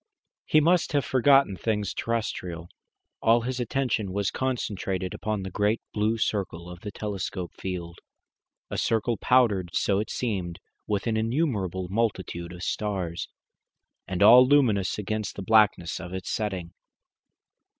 He 0.47 0.59
must 0.59 0.93
have 0.93 1.05
forgotten 1.05 1.55
things 1.55 1.93
terrestrial. 1.93 2.69
All 3.21 3.41
his 3.41 3.59
attention 3.59 4.11
was 4.11 4.31
concentrated 4.31 5.13
upon 5.13 5.43
the 5.43 5.51
great 5.51 5.79
blue 5.93 6.17
circle 6.17 6.71
of 6.71 6.79
the 6.79 6.89
telescope 6.91 7.53
field 7.53 7.99
a 8.71 8.79
circle 8.79 9.15
powdered, 9.17 9.75
so 9.75 9.99
it 9.99 10.09
seemed, 10.09 10.59
with 10.87 11.05
an 11.05 11.17
innumerable 11.17 11.87
multitude 11.87 12.51
of 12.51 12.63
stars, 12.63 13.29
and 14.07 14.23
all 14.23 14.43
luminous 14.47 14.97
against 14.97 15.35
the 15.35 15.43
blackness 15.43 15.99
of 15.99 16.15
its 16.15 16.31
setting. 16.31 16.73